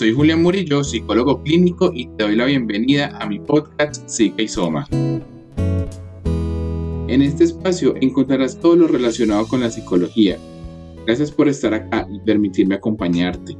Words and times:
soy 0.00 0.14
Julián 0.14 0.42
Murillo, 0.42 0.82
psicólogo 0.82 1.42
clínico 1.42 1.90
y 1.92 2.06
te 2.16 2.24
doy 2.24 2.34
la 2.34 2.46
bienvenida 2.46 3.18
a 3.20 3.26
mi 3.26 3.38
podcast 3.38 4.08
Psica 4.08 4.40
y 4.40 4.48
Soma. 4.48 4.88
En 7.06 7.20
este 7.20 7.44
espacio 7.44 7.94
encontrarás 8.00 8.58
todo 8.58 8.76
lo 8.76 8.88
relacionado 8.88 9.46
con 9.46 9.60
la 9.60 9.70
psicología. 9.70 10.38
Gracias 11.04 11.30
por 11.30 11.48
estar 11.48 11.74
acá 11.74 12.06
y 12.10 12.18
permitirme 12.20 12.76
acompañarte. 12.76 13.58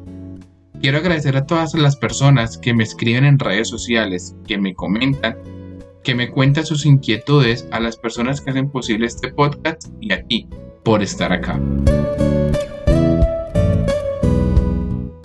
Quiero 0.80 0.96
agradecer 0.96 1.36
a 1.36 1.44
todas 1.44 1.74
las 1.74 1.94
personas 1.96 2.56
que 2.56 2.72
me 2.72 2.84
escriben 2.84 3.26
en 3.26 3.38
redes 3.38 3.68
sociales, 3.68 4.34
que 4.46 4.56
me 4.56 4.74
comentan, 4.74 5.36
que 6.02 6.14
me 6.14 6.30
cuentan 6.30 6.64
sus 6.64 6.86
inquietudes, 6.86 7.68
a 7.70 7.80
las 7.80 7.98
personas 7.98 8.40
que 8.40 8.52
hacen 8.52 8.70
posible 8.70 9.08
este 9.08 9.30
podcast 9.30 9.88
y 10.00 10.10
a 10.14 10.22
ti 10.22 10.48
por 10.84 11.02
estar 11.02 11.34
acá. 11.34 11.60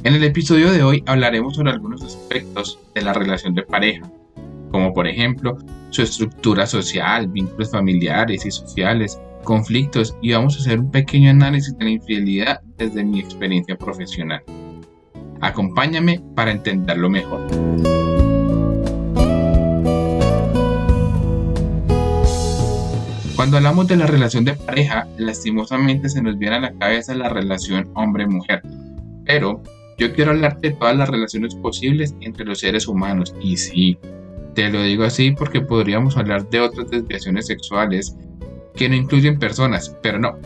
En 0.06 0.14
el 0.14 0.24
episodio 0.24 0.72
de 0.72 0.84
hoy 0.84 1.04
hablaremos 1.08 1.56
sobre 1.56 1.72
algunos 1.72 2.04
aspectos 2.04 2.78
de 2.94 3.02
la 3.02 3.12
relación 3.12 3.56
de 3.56 3.64
pareja, 3.64 4.08
como 4.70 4.94
por 4.94 5.08
ejemplo 5.08 5.58
su 5.90 6.04
estructura 6.04 6.68
social, 6.68 7.28
vínculos 7.28 7.72
familiares 7.72 8.46
y 8.46 8.52
sociales, 8.52 9.20
conflictos 9.44 10.16
y 10.22 10.34
vamos 10.34 10.58
a 10.58 10.60
hacer 10.60 10.80
un 10.80 10.92
pequeño 10.92 11.32
análisis 11.32 11.76
de 11.80 11.86
la 11.86 11.90
infidelidad 11.90 12.62
desde 12.78 13.04
mi 13.04 13.20
experiencia 13.20 13.76
profesional. 13.76 14.44
Acompáñame 15.42 16.22
para 16.36 16.52
entenderlo 16.52 17.10
mejor. 17.10 17.42
Cuando 23.36 23.58
hablamos 23.58 23.88
de 23.88 23.96
la 23.96 24.06
relación 24.06 24.46
de 24.46 24.54
pareja, 24.54 25.08
lastimosamente 25.18 26.10
se 26.10 26.22
nos 26.22 26.38
viene 26.38 26.58
a 26.58 26.60
la 26.60 26.74
cabeza 26.74 27.16
la 27.16 27.30
relación 27.30 27.90
hombre-mujer, 27.96 28.62
pero 29.26 29.64
yo 29.98 30.14
quiero 30.14 30.32
hablarte 30.32 30.70
de 30.70 30.76
todas 30.76 30.98
las 30.98 31.10
relaciones 31.10 31.56
posibles 31.56 32.16
entre 32.22 32.46
los 32.46 32.60
seres 32.60 32.88
humanos. 32.88 33.34
Y 33.42 33.58
sí, 33.58 33.98
te 34.54 34.70
lo 34.70 34.84
digo 34.84 35.04
así 35.04 35.32
porque 35.32 35.62
podríamos 35.62 36.18
hablar 36.18 36.50
de 36.50 36.62
otras 36.62 36.90
desviaciones 36.90 37.48
sexuales 37.48 38.16
que 38.76 38.90
no 38.90 38.96
incluyen 38.96 39.40
personas, 39.40 39.96
pero 40.02 40.20
no. 40.20 40.38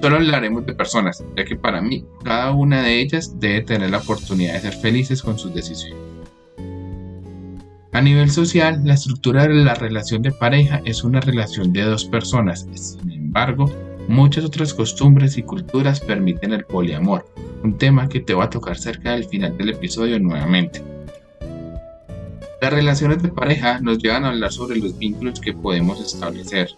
Solo 0.00 0.16
hablaremos 0.16 0.66
de 0.66 0.74
personas, 0.74 1.24
ya 1.36 1.44
que 1.44 1.56
para 1.56 1.80
mí 1.80 2.04
cada 2.24 2.50
una 2.52 2.82
de 2.82 3.00
ellas 3.00 3.38
debe 3.38 3.62
tener 3.62 3.90
la 3.90 3.98
oportunidad 3.98 4.54
de 4.54 4.60
ser 4.60 4.72
felices 4.72 5.22
con 5.22 5.38
sus 5.38 5.54
decisiones. 5.54 5.96
A 7.92 8.00
nivel 8.00 8.30
social, 8.30 8.80
la 8.84 8.94
estructura 8.94 9.46
de 9.46 9.54
la 9.54 9.74
relación 9.74 10.22
de 10.22 10.32
pareja 10.32 10.80
es 10.84 11.04
una 11.04 11.20
relación 11.20 11.72
de 11.72 11.82
dos 11.82 12.06
personas. 12.06 12.66
Sin 12.74 13.12
embargo, 13.12 13.70
muchas 14.08 14.44
otras 14.44 14.72
costumbres 14.72 15.36
y 15.36 15.42
culturas 15.42 16.00
permiten 16.00 16.52
el 16.52 16.64
poliamor, 16.64 17.26
un 17.62 17.78
tema 17.78 18.08
que 18.08 18.20
te 18.20 18.34
va 18.34 18.44
a 18.44 18.50
tocar 18.50 18.76
cerca 18.76 19.12
del 19.12 19.24
final 19.24 19.56
del 19.56 19.70
episodio 19.70 20.18
nuevamente. 20.18 20.82
Las 22.60 22.72
relaciones 22.72 23.22
de 23.22 23.28
pareja 23.28 23.80
nos 23.80 23.98
llevan 23.98 24.24
a 24.24 24.28
hablar 24.28 24.52
sobre 24.52 24.78
los 24.78 24.96
vínculos 24.96 25.40
que 25.40 25.52
podemos 25.52 26.00
establecer, 26.00 26.70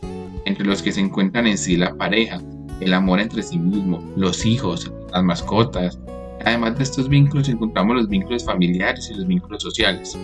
entre 0.46 0.64
los 0.64 0.82
que 0.82 0.92
se 0.92 1.00
encuentran 1.00 1.46
en 1.46 1.58
sí 1.58 1.76
la 1.76 1.94
pareja, 1.94 2.40
el 2.80 2.94
amor 2.94 3.20
entre 3.20 3.42
sí 3.42 3.58
mismo, 3.58 4.02
los 4.16 4.46
hijos, 4.46 4.90
las 5.12 5.22
mascotas. 5.22 5.98
Además 6.44 6.76
de 6.78 6.84
estos 6.84 7.08
vínculos 7.08 7.48
encontramos 7.48 7.96
los 7.96 8.08
vínculos 8.08 8.44
familiares 8.44 9.10
y 9.10 9.14
los 9.14 9.26
vínculos 9.26 9.62
sociales. 9.62 10.18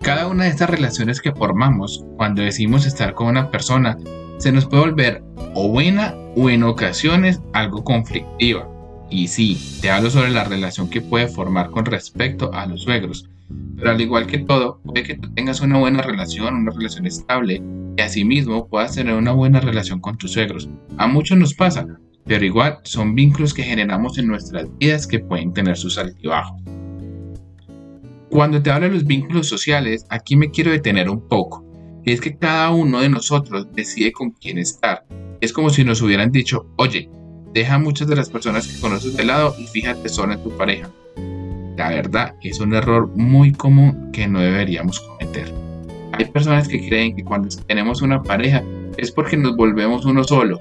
Cada 0.00 0.26
una 0.26 0.44
de 0.44 0.50
estas 0.50 0.70
relaciones 0.70 1.20
que 1.20 1.32
formamos 1.32 2.04
cuando 2.16 2.42
decidimos 2.42 2.86
estar 2.86 3.14
con 3.14 3.28
una 3.28 3.50
persona 3.50 3.96
se 4.38 4.52
nos 4.52 4.66
puede 4.66 4.82
volver 4.84 5.22
o 5.54 5.68
buena 5.68 6.14
o 6.36 6.50
en 6.50 6.62
ocasiones 6.62 7.40
algo 7.52 7.84
conflictiva. 7.84 8.73
Y 9.14 9.28
sí, 9.28 9.56
te 9.80 9.92
hablo 9.92 10.10
sobre 10.10 10.30
la 10.30 10.42
relación 10.42 10.90
que 10.90 11.00
puede 11.00 11.28
formar 11.28 11.70
con 11.70 11.84
respecto 11.84 12.52
a 12.52 12.66
los 12.66 12.82
suegros. 12.82 13.30
Pero 13.76 13.92
al 13.92 14.00
igual 14.00 14.26
que 14.26 14.38
todo, 14.38 14.80
puede 14.84 15.04
que 15.04 15.14
tú 15.14 15.32
tengas 15.34 15.60
una 15.60 15.78
buena 15.78 16.02
relación, 16.02 16.52
una 16.52 16.72
relación 16.72 17.06
estable, 17.06 17.62
y 17.96 18.00
asimismo 18.02 18.66
puedas 18.66 18.96
tener 18.96 19.14
una 19.14 19.30
buena 19.30 19.60
relación 19.60 20.00
con 20.00 20.18
tus 20.18 20.32
suegros. 20.32 20.68
A 20.96 21.06
muchos 21.06 21.38
nos 21.38 21.54
pasa, 21.54 21.86
pero 22.24 22.44
igual 22.44 22.80
son 22.82 23.14
vínculos 23.14 23.54
que 23.54 23.62
generamos 23.62 24.18
en 24.18 24.26
nuestras 24.26 24.66
vidas 24.78 25.06
que 25.06 25.20
pueden 25.20 25.52
tener 25.52 25.76
sus 25.76 25.96
altibajos. 25.96 26.60
Cuando 28.30 28.60
te 28.60 28.72
hablo 28.72 28.88
de 28.88 28.94
los 28.94 29.04
vínculos 29.04 29.46
sociales, 29.46 30.06
aquí 30.10 30.34
me 30.34 30.50
quiero 30.50 30.72
detener 30.72 31.08
un 31.08 31.20
poco. 31.28 31.64
Y 32.04 32.10
es 32.10 32.20
que 32.20 32.36
cada 32.36 32.72
uno 32.72 33.00
de 33.00 33.10
nosotros 33.10 33.68
decide 33.76 34.10
con 34.10 34.32
quién 34.32 34.58
estar. 34.58 35.06
Es 35.40 35.52
como 35.52 35.70
si 35.70 35.84
nos 35.84 36.02
hubieran 36.02 36.32
dicho, 36.32 36.66
oye, 36.78 37.08
Deja 37.54 37.78
muchas 37.78 38.08
de 38.08 38.16
las 38.16 38.28
personas 38.28 38.66
que 38.66 38.80
conoces 38.80 39.16
de 39.16 39.24
lado 39.24 39.54
y 39.56 39.68
fíjate 39.68 40.08
solo 40.08 40.32
en 40.32 40.42
tu 40.42 40.50
pareja. 40.56 40.90
La 41.76 41.88
verdad 41.90 42.34
es 42.42 42.58
un 42.58 42.74
error 42.74 43.06
muy 43.14 43.52
común 43.52 44.10
que 44.12 44.26
no 44.26 44.40
deberíamos 44.40 44.98
cometer. 44.98 45.52
Hay 46.10 46.24
personas 46.24 46.66
que 46.66 46.84
creen 46.88 47.14
que 47.14 47.22
cuando 47.22 47.48
tenemos 47.68 48.02
una 48.02 48.20
pareja 48.20 48.64
es 48.96 49.12
porque 49.12 49.36
nos 49.36 49.54
volvemos 49.54 50.04
uno 50.04 50.24
solo. 50.24 50.58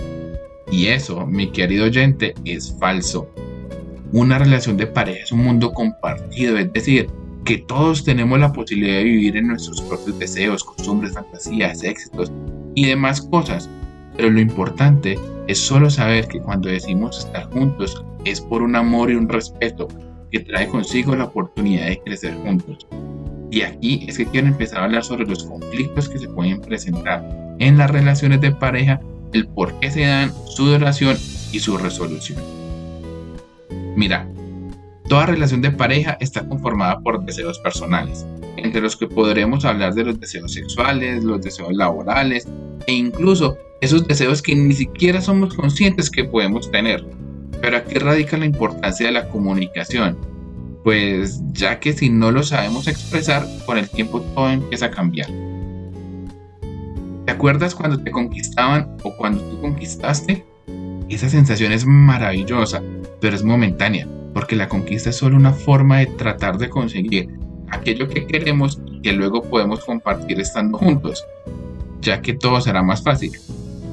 Y 0.70 0.86
eso, 0.86 1.26
mi 1.26 1.50
querido 1.50 1.86
oyente, 1.86 2.36
es 2.46 2.78
falso. 2.80 3.28
Una 4.12 4.38
relación 4.38 4.78
de 4.78 4.86
pareja 4.86 5.24
es 5.24 5.32
un 5.32 5.44
mundo 5.44 5.74
compartido, 5.74 6.60
es 6.60 6.72
decir, 6.74 7.10
que 7.44 7.58
todos 7.58 8.04
tenemos 8.04 8.40
la 8.40 8.54
posibilidad 8.54 8.98
de 8.98 9.06
vivir 9.06 9.38
en 9.38 9.48
nuestros 9.48 9.82
propios 9.82 10.20
deseos, 10.20 10.64
costumbres, 10.64 11.14
fantasías, 11.14 11.84
éxitos 11.84 12.32
y 12.76 12.86
demás 12.86 13.20
cosas. 13.20 13.68
Pero 14.16 14.30
lo 14.30 14.40
importante 14.40 15.18
es 15.48 15.60
solo 15.60 15.90
saber 15.90 16.28
que 16.28 16.40
cuando 16.40 16.70
decimos 16.70 17.20
estar 17.20 17.46
juntos 17.52 18.04
es 18.26 18.40
por 18.40 18.62
un 18.62 18.76
amor 18.76 19.12
y 19.12 19.16
un 19.16 19.28
respeto 19.28 19.88
que 20.32 20.40
trae 20.40 20.68
consigo 20.68 21.16
la 21.16 21.26
oportunidad 21.26 21.88
de 21.88 22.02
crecer 22.02 22.34
juntos. 22.36 22.88
Y 23.52 23.62
aquí 23.62 24.06
es 24.08 24.18
que 24.18 24.26
quiero 24.26 24.48
empezar 24.48 24.80
a 24.80 24.86
hablar 24.86 25.04
sobre 25.04 25.26
los 25.26 25.44
conflictos 25.44 26.10
que 26.10 26.18
se 26.18 26.28
pueden 26.28 26.60
presentar 26.60 27.24
en 27.60 27.78
las 27.78 27.92
relaciones 27.92 28.42
de 28.42 28.52
pareja, 28.52 29.00
el 29.32 29.48
por 29.48 29.80
qué 29.80 29.92
se 29.92 30.02
dan, 30.02 30.34
su 30.48 30.66
duración 30.66 31.18
y 31.52 31.60
su 31.60 31.78
resolución. 31.78 32.42
Mira, 33.96 34.28
toda 35.08 35.28
relación 35.28 35.62
de 35.62 35.70
pareja 35.70 36.18
está 36.20 36.48
conformada 36.48 37.00
por 37.02 37.24
deseos 37.24 37.60
personales, 37.60 38.26
entre 38.58 38.82
los 38.82 38.96
que 38.96 39.08
podremos 39.08 39.66
hablar 39.66 39.94
de 39.94 40.06
los 40.06 40.20
deseos 40.20 40.54
sexuales, 40.54 41.24
los 41.24 41.42
deseos 41.42 41.74
laborales 41.74 42.48
e 42.88 42.94
incluso 42.94 43.56
esos 43.84 44.08
deseos 44.08 44.42
que 44.42 44.56
ni 44.56 44.74
siquiera 44.74 45.20
somos 45.20 45.54
conscientes 45.54 46.10
que 46.10 46.24
podemos 46.24 46.72
tener. 46.72 47.06
Pero 47.62 47.78
aquí 47.78 47.96
radica 47.96 48.38
la 48.38 48.46
importancia 48.46 49.08
de 49.08 49.12
la 49.12 49.28
comunicación, 49.28 50.18
pues 50.86 51.42
ya 51.52 51.80
que 51.82 51.92
si 51.92 52.10
no 52.10 52.32
lo 52.32 52.44
sabemos 52.44 52.88
expresar, 52.88 53.46
con 53.66 53.78
el 53.78 53.90
tiempo 53.90 54.22
todo 54.22 54.50
empieza 54.50 54.86
a 54.86 54.92
cambiar. 54.92 55.30
¿Te 57.26 57.32
acuerdas 57.32 57.76
cuando 57.76 58.00
te 58.00 58.12
conquistaban 58.12 58.96
o 59.04 59.16
cuando 59.18 59.42
tú 59.44 59.60
conquistaste? 59.60 60.46
Esa 61.10 61.28
sensación 61.30 61.74
es 61.74 61.86
maravillosa, 61.86 62.82
pero 63.20 63.36
es 63.36 63.44
momentánea, 63.44 64.08
porque 64.34 64.56
la 64.56 64.70
conquista 64.70 65.10
es 65.10 65.18
solo 65.18 65.36
una 65.36 65.52
forma 65.52 66.00
de 66.00 66.06
tratar 66.06 66.58
de 66.58 66.70
conseguir 66.70 67.30
aquello 67.70 68.08
que 68.08 68.26
queremos 68.26 68.80
y 68.86 69.02
que 69.02 69.12
luego 69.12 69.42
podemos 69.44 69.84
compartir 69.84 70.40
estando 70.40 70.78
juntos, 70.78 71.26
ya 72.02 72.22
que 72.22 72.34
todo 72.34 72.62
será 72.62 72.82
más 72.82 73.04
fácil. 73.04 73.32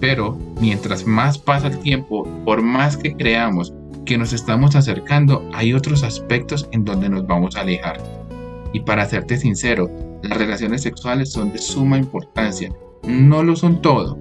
Pero 0.01 0.37
mientras 0.61 1.07
más 1.07 1.39
pasa 1.39 1.69
el 1.69 1.79
tiempo, 1.79 2.27
por 2.45 2.63
más 2.63 2.97
que 2.97 3.15
creamos 3.15 3.73
que 4.07 4.19
nos 4.19 4.33
estamos 4.33 4.75
acercando, 4.75 5.49
hay 5.53 5.75
otros 5.75 6.03
aspectos 6.03 6.69
en 6.73 6.85
donde 6.85 7.09
nos 7.09 7.27
vamos 7.27 7.57
a 7.57 7.61
alejar. 7.61 8.03
Y 8.73 8.81
para 8.81 9.07
serte 9.07 9.37
sincero, 9.37 9.91
las 10.23 10.39
relaciones 10.39 10.83
sexuales 10.83 11.31
son 11.31 11.53
de 11.53 11.59
suma 11.59 11.99
importancia. 11.99 12.73
No 13.05 13.43
lo 13.43 13.57
son 13.57 13.83
todo, 13.83 14.19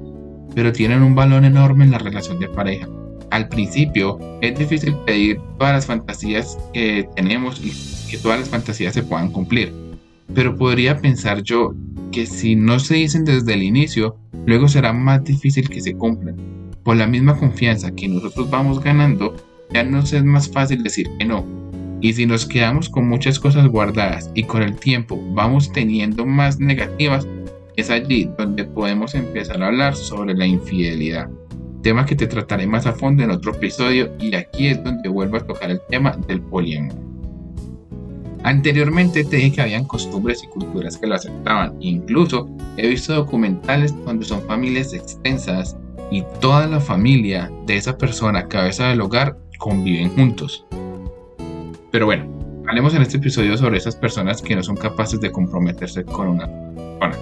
pero 0.53 0.71
tienen 0.71 1.01
un 1.01 1.15
valor 1.15 1.45
enorme 1.45 1.85
en 1.85 1.91
la 1.91 1.99
relación 1.99 2.39
de 2.39 2.49
pareja. 2.49 2.87
Al 3.31 3.47
principio 3.47 4.17
es 4.41 4.57
difícil 4.57 4.95
pedir 5.05 5.39
todas 5.57 5.73
las 5.73 5.85
fantasías 5.85 6.57
que 6.73 7.07
tenemos 7.15 7.61
y 7.63 7.71
que 8.09 8.17
todas 8.17 8.39
las 8.39 8.49
fantasías 8.49 8.93
se 8.93 9.03
puedan 9.03 9.31
cumplir. 9.31 9.88
Pero 10.33 10.55
podría 10.55 10.99
pensar 10.99 11.43
yo 11.43 11.73
que 12.11 12.25
si 12.25 12.55
no 12.55 12.79
se 12.79 12.95
dicen 12.95 13.25
desde 13.25 13.53
el 13.53 13.63
inicio, 13.63 14.17
luego 14.45 14.67
será 14.67 14.93
más 14.93 15.23
difícil 15.23 15.69
que 15.69 15.81
se 15.81 15.95
cumplan. 15.95 16.35
Por 16.83 16.97
la 16.97 17.07
misma 17.07 17.37
confianza 17.37 17.91
que 17.91 18.07
nosotros 18.07 18.49
vamos 18.49 18.81
ganando, 18.81 19.35
ya 19.71 19.83
nos 19.83 20.13
es 20.13 20.23
más 20.23 20.49
fácil 20.49 20.83
decir 20.83 21.09
que 21.17 21.25
no. 21.25 21.45
Y 22.01 22.13
si 22.13 22.25
nos 22.25 22.45
quedamos 22.45 22.89
con 22.89 23.07
muchas 23.07 23.39
cosas 23.39 23.67
guardadas 23.67 24.31
y 24.33 24.43
con 24.43 24.63
el 24.63 24.75
tiempo 24.75 25.21
vamos 25.33 25.71
teniendo 25.71 26.25
más 26.25 26.59
negativas, 26.59 27.27
es 27.75 27.89
allí 27.89 28.29
donde 28.37 28.65
podemos 28.65 29.15
empezar 29.15 29.61
a 29.61 29.67
hablar 29.67 29.95
sobre 29.95 30.33
la 30.33 30.45
infidelidad. 30.45 31.29
Tema 31.81 32.05
que 32.05 32.15
te 32.15 32.27
trataré 32.27 32.67
más 32.67 32.85
a 32.85 32.93
fondo 32.93 33.23
en 33.23 33.31
otro 33.31 33.53
episodio 33.53 34.13
y 34.19 34.33
aquí 34.35 34.67
es 34.67 34.83
donde 34.83 35.09
vuelvo 35.09 35.37
a 35.37 35.45
tocar 35.45 35.71
el 35.71 35.79
tema 35.89 36.17
del 36.27 36.41
poliamor. 36.41 36.97
Anteriormente 38.49 39.23
te 39.23 39.35
dije 39.35 39.51
que 39.51 39.61
habían 39.61 39.85
costumbres 39.85 40.43
y 40.43 40.47
culturas 40.47 40.97
que 40.97 41.05
lo 41.05 41.13
aceptaban. 41.13 41.75
Incluso 41.81 42.49
he 42.77 42.87
visto 42.87 43.13
documentales 43.13 43.93
donde 44.05 44.25
son 44.25 44.41
familias 44.47 44.91
extensas 44.91 45.77
y 46.09 46.23
toda 46.41 46.65
la 46.65 46.79
familia 46.79 47.51
de 47.67 47.77
esa 47.77 47.95
persona, 47.95 48.47
cabeza 48.47 48.87
del 48.87 49.01
hogar, 49.01 49.37
conviven 49.59 50.09
juntos. 50.15 50.65
Pero 51.91 52.07
bueno, 52.07 52.39
Hablemos 52.67 52.93
en 52.93 53.01
este 53.01 53.17
episodio 53.17 53.57
sobre 53.57 53.77
esas 53.77 53.95
personas 53.95 54.43
que 54.43 54.55
no 54.55 54.61
son 54.61 54.75
capaces 54.75 55.19
de 55.19 55.31
comprometerse 55.31 56.03
con 56.03 56.27
una 56.27 56.47
persona. 56.47 57.17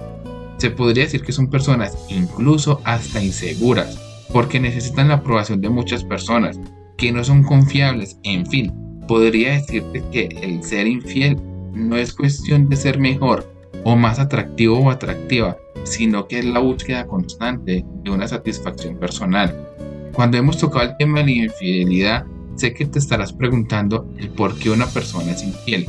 Se 0.58 0.70
podría 0.70 1.04
decir 1.04 1.22
que 1.22 1.32
son 1.32 1.48
personas 1.48 1.96
incluso 2.10 2.82
hasta 2.84 3.22
inseguras, 3.22 3.98
porque 4.30 4.60
necesitan 4.60 5.08
la 5.08 5.14
aprobación 5.14 5.62
de 5.62 5.70
muchas 5.70 6.04
personas, 6.04 6.60
que 6.98 7.12
no 7.12 7.24
son 7.24 7.44
confiables, 7.44 8.18
en 8.24 8.44
fin, 8.44 8.87
podría 9.08 9.54
decirte 9.54 10.04
que 10.12 10.28
el 10.42 10.62
ser 10.62 10.86
infiel 10.86 11.36
no 11.72 11.96
es 11.96 12.12
cuestión 12.12 12.68
de 12.68 12.76
ser 12.76 13.00
mejor 13.00 13.52
o 13.84 13.96
más 13.96 14.20
atractivo 14.20 14.78
o 14.78 14.90
atractiva, 14.90 15.56
sino 15.82 16.28
que 16.28 16.38
es 16.38 16.44
la 16.44 16.60
búsqueda 16.60 17.06
constante 17.06 17.84
de 18.04 18.10
una 18.10 18.28
satisfacción 18.28 18.96
personal. 18.98 19.68
Cuando 20.12 20.36
hemos 20.36 20.58
tocado 20.58 20.90
el 20.90 20.96
tema 20.96 21.20
de 21.20 21.24
la 21.24 21.30
infidelidad, 21.30 22.26
sé 22.56 22.74
que 22.74 22.86
te 22.86 22.98
estarás 22.98 23.32
preguntando 23.32 24.06
el 24.18 24.28
por 24.30 24.56
qué 24.58 24.70
una 24.70 24.86
persona 24.86 25.32
es 25.32 25.42
infiel. 25.42 25.86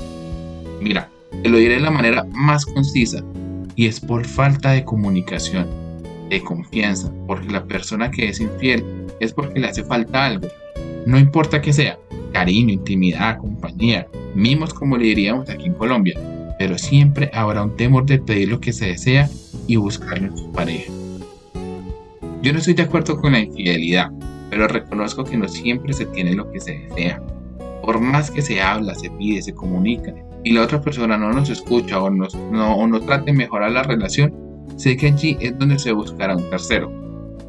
Mira, 0.82 1.10
te 1.44 1.50
lo 1.50 1.58
diré 1.58 1.76
de 1.76 1.82
la 1.82 1.92
manera 1.92 2.26
más 2.32 2.66
concisa, 2.66 3.24
y 3.76 3.88
es 3.88 4.00
por 4.00 4.26
falta 4.26 4.72
de 4.72 4.86
comunicación, 4.86 5.68
de 6.30 6.42
confianza, 6.42 7.12
porque 7.28 7.50
la 7.50 7.66
persona 7.66 8.12
que 8.12 8.30
es 8.30 8.40
infiel 8.40 8.84
es 9.20 9.34
porque 9.34 9.60
le 9.60 9.68
hace 9.68 9.84
falta 9.84 10.26
algo, 10.26 10.48
no 11.06 11.18
importa 11.18 11.62
que 11.62 11.74
sea, 11.74 11.98
cariño, 12.40 12.74
intimidad, 12.74 13.38
compañía, 13.38 14.08
mimos 14.34 14.74
como 14.74 14.96
le 14.96 15.04
diríamos 15.08 15.50
aquí 15.50 15.66
en 15.66 15.74
Colombia, 15.74 16.18
pero 16.58 16.78
siempre 16.78 17.30
habrá 17.34 17.64
un 17.64 17.76
temor 17.76 18.06
de 18.06 18.18
pedir 18.18 18.48
lo 18.48 18.62
que 18.62 18.72
se 18.72 18.86
desea 18.86 19.30
y 19.68 19.76
buscarlo 19.76 20.28
en 20.28 20.38
su 20.38 20.50
pareja. 20.54 20.90
Yo 22.42 22.54
no 22.54 22.60
estoy 22.60 22.76
de 22.76 22.84
acuerdo 22.84 23.20
con 23.20 23.34
la 23.34 23.42
infidelidad, 23.42 24.10
pero 24.50 24.70
reconozco 24.70 25.26
que 25.26 25.36
no 25.36 25.50
siempre 25.50 25.92
se 25.92 26.06
tiene 26.06 26.34
lo 26.34 26.50
que 26.50 26.62
se 26.62 26.80
desea. 26.80 27.22
Por 27.82 28.00
más 28.00 28.32
que 28.32 28.42
se 28.42 28.62
habla, 28.62 28.96
se 28.96 29.10
pide, 29.10 29.42
se 29.42 29.54
comunica 29.54 30.16
y 30.46 30.54
la 30.54 30.62
otra 30.62 30.80
persona 30.80 31.18
no 31.18 31.34
nos 31.34 31.50
escucha 31.50 32.02
o, 32.02 32.10
nos, 32.10 32.34
no, 32.36 32.74
o 32.74 32.88
no 32.88 33.02
trate 33.02 33.34
mejorar 33.34 33.74
la 33.74 33.84
relación, 33.84 34.34
sé 34.78 34.96
que 34.96 35.08
allí 35.08 35.36
es 35.42 35.60
donde 35.60 35.78
se 35.78 35.92
buscará 35.92 36.38
un 36.38 36.50
tercero. 36.50 36.90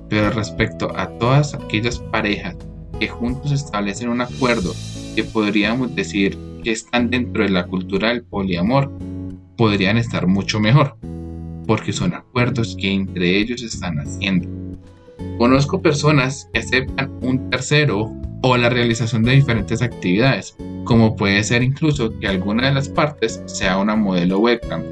Pero 0.08 0.30
respecto 0.30 0.90
a 0.96 1.06
todas 1.18 1.54
aquellas 1.54 2.00
parejas 2.10 2.56
que 3.00 3.08
juntos 3.08 3.50
establecen 3.50 4.10
un 4.10 4.20
acuerdo 4.20 4.74
que 5.16 5.24
podríamos 5.24 5.94
decir 5.96 6.38
que 6.62 6.70
están 6.70 7.10
dentro 7.10 7.42
de 7.42 7.48
la 7.48 7.66
cultura 7.66 8.08
del 8.08 8.22
poliamor, 8.22 8.92
podrían 9.56 9.96
estar 9.96 10.26
mucho 10.26 10.60
mejor, 10.60 10.96
porque 11.66 11.92
son 11.92 12.14
acuerdos 12.14 12.76
que 12.78 12.92
entre 12.92 13.38
ellos 13.38 13.62
están 13.62 13.98
haciendo. 13.98 14.48
Conozco 15.38 15.80
personas 15.80 16.48
que 16.52 16.60
aceptan 16.60 17.10
un 17.22 17.50
tercero 17.50 18.12
o 18.42 18.56
la 18.56 18.68
realización 18.68 19.22
de 19.22 19.32
diferentes 19.32 19.82
actividades, 19.82 20.56
como 20.84 21.16
puede 21.16 21.42
ser 21.42 21.62
incluso 21.62 22.18
que 22.18 22.28
alguna 22.28 22.68
de 22.68 22.74
las 22.74 22.88
partes 22.88 23.42
sea 23.46 23.78
una 23.78 23.96
modelo 23.96 24.38
webcam. 24.38 24.82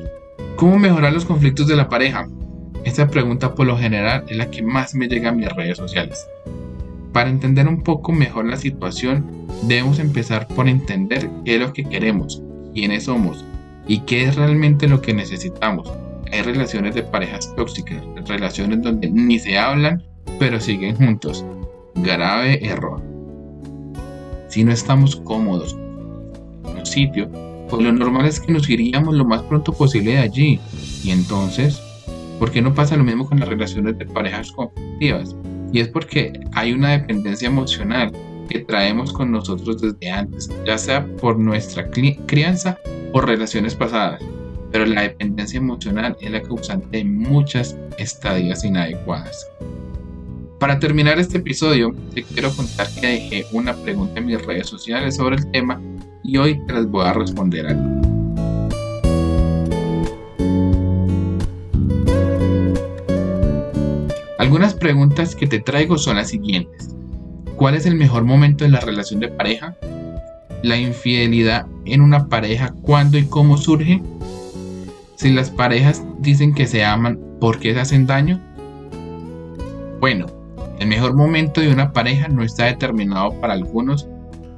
¿Cómo 0.57 0.79
mejorar 0.79 1.13
los 1.13 1.25
conflictos 1.25 1.67
de 1.67 1.77
la 1.77 1.89
pareja? 1.89 2.29
Esta 2.85 3.09
pregunta 3.09 3.55
por 3.55 3.67
lo 3.67 3.77
general 3.77 4.25
es 4.29 4.37
la 4.37 4.51
que 4.51 4.63
más 4.63 4.95
me 4.95 5.09
llega 5.09 5.31
a 5.31 5.33
mis 5.33 5.49
redes 5.49 5.77
sociales. 5.77 6.27
Para 7.19 7.31
entender 7.31 7.67
un 7.67 7.83
poco 7.83 8.13
mejor 8.13 8.45
la 8.45 8.57
situación, 8.57 9.27
debemos 9.65 9.99
empezar 9.99 10.47
por 10.47 10.69
entender 10.69 11.29
qué 11.45 11.57
es 11.57 11.61
lo 11.61 11.73
que 11.73 11.83
queremos, 11.83 12.41
quiénes 12.73 13.07
somos 13.07 13.45
y 13.89 14.03
qué 14.03 14.27
es 14.27 14.37
realmente 14.37 14.87
lo 14.87 15.03
que 15.03 15.13
necesitamos. 15.13 15.93
Hay 16.31 16.43
relaciones 16.43 16.95
de 16.95 17.03
parejas 17.03 17.53
tóxicas, 17.57 18.05
relaciones 18.29 18.83
donde 18.83 19.11
ni 19.11 19.41
se 19.41 19.59
hablan, 19.59 20.01
pero 20.39 20.61
siguen 20.61 20.95
juntos. 20.95 21.45
Grave 21.97 22.65
error. 22.65 23.03
Si 24.47 24.63
no 24.63 24.71
estamos 24.71 25.17
cómodos 25.17 25.77
en 26.67 26.79
un 26.79 26.87
sitio, 26.87 27.29
pues 27.69 27.83
lo 27.83 27.91
normal 27.91 28.27
es 28.27 28.39
que 28.39 28.53
nos 28.53 28.71
iríamos 28.71 29.17
lo 29.17 29.25
más 29.25 29.43
pronto 29.43 29.73
posible 29.73 30.13
de 30.13 30.19
allí. 30.19 30.61
Y 31.03 31.11
entonces, 31.11 31.83
¿por 32.39 32.53
qué 32.53 32.63
no 32.63 32.75
pasa 32.75 32.97
lo 32.97 33.03
mismo 33.03 33.27
con 33.27 33.41
las 33.41 33.49
relaciones 33.49 33.99
de 33.99 34.07
parejas 34.07 34.53
conflictivas? 34.53 35.35
Y 35.73 35.81
es 35.81 35.89
porque 35.89 36.33
hay 36.53 36.73
una 36.73 36.93
dependencia 36.93 37.49
emocional 37.49 38.13
que 38.49 38.61
traemos 38.61 39.13
con 39.13 39.31
nosotros 39.31 39.81
desde 39.81 40.11
antes, 40.11 40.51
ya 40.67 40.79
sea 40.79 41.07
por 41.07 41.39
nuestra 41.39 41.89
crianza 41.91 42.79
o 43.13 43.21
relaciones 43.21 43.75
pasadas. 43.75 44.23
Pero 44.73 44.87
la 44.87 45.03
dependencia 45.03 45.59
emocional 45.59 46.17
es 46.21 46.31
la 46.31 46.43
causante 46.43 46.99
de 46.99 47.05
muchas 47.05 47.77
estadías 47.99 48.65
inadecuadas. 48.65 49.47
Para 50.59 50.79
terminar 50.79 51.19
este 51.19 51.39
episodio, 51.39 51.95
te 52.15 52.25
quiero 52.25 52.51
contar 52.51 52.89
que 53.01 53.07
dejé 53.07 53.47
una 53.53 53.75
pregunta 53.75 54.19
en 54.19 54.27
mis 54.27 54.45
redes 54.45 54.67
sociales 54.67 55.17
sobre 55.17 55.37
el 55.37 55.51
tema 55.53 55.81
y 56.25 56.37
hoy 56.37 56.61
te 56.67 56.73
las 56.73 56.87
voy 56.87 57.07
a 57.07 57.13
responder 57.13 57.67
a 57.67 57.75
ti. 57.75 57.98
Algunas 64.39 64.73
preguntas 64.73 65.35
que 65.35 65.49
te 65.49 65.59
traigo 65.59 65.99
son 65.99 66.17
las 66.17 66.29
siguientes. 66.29 66.95
¿Cuál 67.57 67.75
es 67.75 67.87
el 67.87 67.97
mejor 67.97 68.25
momento 68.25 68.63
de 68.63 68.71
la 68.71 68.79
relación 68.79 69.19
de 69.19 69.27
pareja? 69.27 69.77
¿La 70.63 70.77
infidelidad 70.77 71.67
en 71.85 72.03
una 72.03 72.29
pareja 72.29 72.73
cuándo 72.83 73.19
y 73.19 73.27
cómo 73.27 73.59
surge? 73.59 74.01
Si 75.17 75.33
las 75.33 75.51
parejas 75.51 76.05
dicen 76.21 76.55
que 76.55 76.69
se 76.69 76.85
aman, 76.85 77.19
¿por 77.41 77.59
qué 77.59 77.75
se 77.75 77.81
hacen 77.81 78.07
daño? 78.07 78.41
Bueno, 79.99 80.27
el 80.79 80.87
mejor 80.87 81.15
momento 81.15 81.61
de 81.61 81.73
una 81.73 81.93
pareja 81.93 82.29
no 82.29 82.45
está 82.45 82.67
determinado 82.67 83.33
para 83.41 83.55
algunos, 83.55 84.07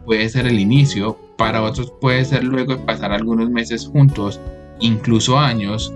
puede 0.04 0.28
ser 0.28 0.46
el 0.46 0.60
inicio, 0.60 1.18
para 1.38 1.62
otros 1.62 1.90
puede 2.02 2.26
ser 2.26 2.44
luego 2.44 2.76
de 2.76 2.84
pasar 2.84 3.12
algunos 3.12 3.48
meses 3.48 3.86
juntos, 3.86 4.38
incluso 4.78 5.38
años, 5.38 5.90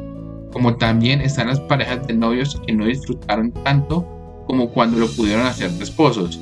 como 0.54 0.76
también 0.76 1.20
están 1.20 1.48
las 1.48 1.58
parejas 1.58 2.06
de 2.06 2.14
novios 2.14 2.62
que 2.64 2.72
no 2.72 2.86
disfrutaron 2.86 3.50
tanto 3.64 4.06
como 4.46 4.70
cuando 4.70 4.98
lo 5.00 5.08
pudieron 5.08 5.44
hacer 5.46 5.68
de 5.72 5.82
esposos. 5.82 6.40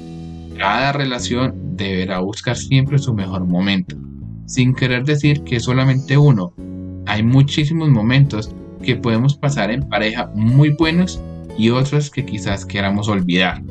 Cada 0.58 0.92
relación 0.92 1.54
deberá 1.76 2.18
buscar 2.18 2.56
siempre 2.56 2.98
su 2.98 3.14
mejor 3.14 3.46
momento, 3.46 3.96
sin 4.44 4.74
querer 4.74 5.04
decir 5.04 5.42
que 5.44 5.58
solamente 5.60 6.18
uno. 6.18 6.52
Hay 7.06 7.22
muchísimos 7.22 7.88
momentos 7.88 8.54
que 8.82 8.96
podemos 8.96 9.34
pasar 9.34 9.70
en 9.70 9.88
pareja 9.88 10.30
muy 10.34 10.68
buenos 10.68 11.18
y 11.56 11.70
otros 11.70 12.10
que 12.10 12.26
quizás 12.26 12.66
queramos 12.66 13.08
olvidar. 13.08 13.62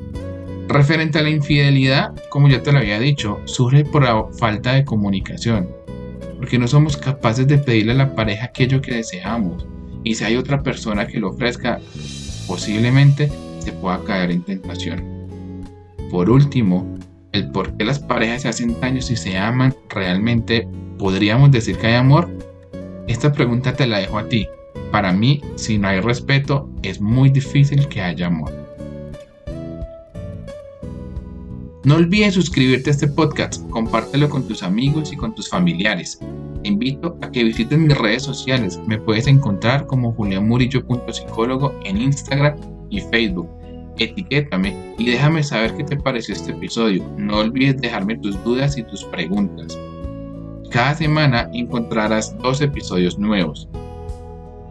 Referente 0.67 1.19
a 1.19 1.21
la 1.21 1.29
infidelidad, 1.29 2.15
como 2.29 2.47
ya 2.47 2.63
te 2.63 2.71
lo 2.71 2.79
había 2.79 2.99
dicho, 2.99 3.39
surge 3.45 3.85
por 3.85 4.03
la 4.03 4.25
falta 4.39 4.73
de 4.73 4.85
comunicación, 4.85 5.69
porque 6.37 6.57
no 6.57 6.67
somos 6.67 6.97
capaces 6.97 7.47
de 7.47 7.59
pedirle 7.59 7.91
a 7.91 7.95
la 7.95 8.15
pareja 8.15 8.45
aquello 8.45 8.81
que 8.81 8.95
deseamos, 8.95 9.67
y 10.03 10.15
si 10.15 10.23
hay 10.23 10.35
otra 10.35 10.63
persona 10.63 11.07
que 11.07 11.19
lo 11.19 11.29
ofrezca, 11.29 11.79
posiblemente 12.47 13.31
se 13.59 13.71
pueda 13.73 14.03
caer 14.03 14.31
en 14.31 14.43
tentación. 14.43 15.03
Por 16.09 16.29
último, 16.29 16.97
el 17.31 17.49
por 17.51 17.77
qué 17.77 17.85
las 17.85 17.99
parejas 17.99 18.41
se 18.41 18.49
hacen 18.49 18.79
daño 18.79 19.01
si 19.01 19.15
se 19.15 19.37
aman 19.37 19.75
realmente, 19.89 20.67
¿podríamos 20.97 21.51
decir 21.51 21.77
que 21.77 21.87
hay 21.87 21.95
amor? 21.95 22.29
Esta 23.07 23.31
pregunta 23.31 23.73
te 23.73 23.87
la 23.87 23.99
dejo 23.99 24.17
a 24.17 24.27
ti. 24.27 24.47
Para 24.91 25.13
mí, 25.13 25.41
si 25.55 25.77
no 25.77 25.87
hay 25.87 26.01
respeto, 26.01 26.69
es 26.83 26.99
muy 26.99 27.29
difícil 27.29 27.87
que 27.87 28.01
haya 28.01 28.27
amor. 28.27 28.51
No 31.83 31.95
olvides 31.95 32.35
suscribirte 32.35 32.89
a 32.89 32.93
este 32.93 33.07
podcast, 33.07 33.67
compártelo 33.69 34.29
con 34.29 34.47
tus 34.47 34.61
amigos 34.61 35.11
y 35.11 35.15
con 35.15 35.33
tus 35.33 35.49
familiares. 35.49 36.19
Te 36.61 36.69
invito 36.69 37.17
a 37.21 37.31
que 37.31 37.43
visites 37.43 37.77
mis 37.77 37.97
redes 37.97 38.23
sociales. 38.23 38.79
Me 38.87 38.99
puedes 38.99 39.27
encontrar 39.27 39.87
como 39.87 40.13
julianmurillo.psicólogo 40.13 41.73
en 41.85 41.97
Instagram 41.97 42.55
y 42.89 43.01
Facebook. 43.01 43.49
Etiquétame 43.97 44.95
y 44.97 45.05
déjame 45.05 45.43
saber 45.43 45.75
qué 45.75 45.83
te 45.83 45.97
pareció 45.97 46.35
este 46.35 46.51
episodio. 46.51 47.03
No 47.17 47.39
olvides 47.39 47.81
dejarme 47.81 48.17
tus 48.17 48.41
dudas 48.43 48.77
y 48.77 48.83
tus 48.83 49.03
preguntas. 49.05 49.77
Cada 50.69 50.95
semana 50.95 51.49
encontrarás 51.53 52.37
dos 52.39 52.61
episodios 52.61 53.17
nuevos. 53.17 53.67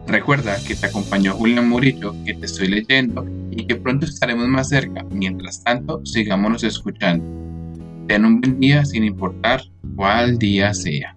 Recuerda 0.07 0.57
que 0.67 0.75
te 0.75 0.87
acompañó 0.87 1.33
Julián 1.33 1.69
Murillo, 1.69 2.15
que 2.25 2.33
te 2.33 2.45
estoy 2.45 2.67
leyendo 2.67 3.25
y 3.51 3.65
que 3.65 3.75
pronto 3.75 4.05
estaremos 4.05 4.47
más 4.47 4.69
cerca. 4.69 5.05
Mientras 5.11 5.63
tanto, 5.63 6.05
sigámonos 6.05 6.63
escuchando. 6.63 7.40
Ten 8.11 8.25
un 8.25 8.41
buen 8.41 8.59
día 8.59 8.83
sin 8.83 9.05
importar 9.05 9.61
cuál 9.95 10.37
día 10.37 10.73
sea. 10.73 11.15